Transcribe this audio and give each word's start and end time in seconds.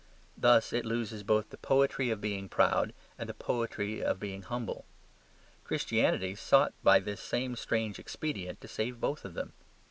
Thus 0.35 0.73
it 0.73 0.83
loses 0.83 1.21
both 1.21 1.51
the 1.51 1.59
poetry 1.59 2.09
of 2.09 2.19
being 2.19 2.49
proud 2.49 2.91
and 3.19 3.29
the 3.29 3.35
poetry 3.35 4.01
of 4.03 4.19
being 4.19 4.41
humble. 4.41 4.83
Christianity 5.63 6.33
sought 6.33 6.73
by 6.81 6.97
this 6.99 7.21
same 7.21 7.55
strange 7.55 7.99
expedient 7.99 8.59
to 8.61 8.67
save 8.67 8.99
both 8.99 9.25
of 9.25 9.35
them. 9.35 9.53